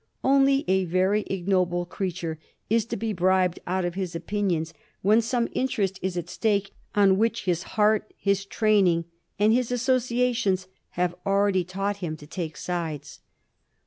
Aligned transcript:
Only 0.23 0.65
a 0.67 0.85
very 0.85 1.21
ignoble 1.29 1.85
creature 1.85 2.39
is 2.71 2.85
to 2.85 2.97
be 2.97 3.13
bribed 3.13 3.59
out 3.67 3.85
of 3.85 3.93
his 3.93 4.15
opinions 4.15 4.73
when 5.03 5.21
some 5.21 5.47
interest 5.51 5.99
is 6.01 6.17
at 6.17 6.27
stake 6.27 6.73
on 6.95 7.19
which 7.19 7.43
his 7.45 7.61
heart, 7.77 8.11
his 8.17 8.43
training, 8.43 9.05
and 9.37 9.53
his 9.53 9.71
asso 9.71 9.97
ciations 9.97 10.65
have 10.97 11.13
already 11.23 11.63
taught 11.63 11.97
him 11.97 12.17
to 12.17 12.25
take 12.25 12.57
sides. 12.57 13.19